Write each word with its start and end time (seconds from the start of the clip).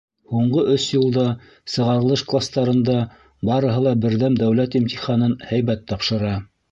—Һуңғы 0.35 0.61
өс 0.75 0.85
йылда 0.93 1.25
сығарылыш 1.73 2.23
кластарында 2.31 2.95
барыһы 3.49 3.83
ла 3.89 3.93
Берҙәм 4.07 4.39
дәүләт 4.41 4.79
имтиханын 4.81 5.37
һәйбәт 5.51 5.85
тапшыра. 5.93 6.33